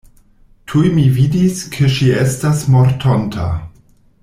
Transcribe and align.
Tuj 0.71 0.85
mi 0.95 1.03
vidis, 1.17 1.59
ke 1.75 1.91
ŝi 1.97 2.09
estas 2.23 2.65
mortonta. 2.77 3.49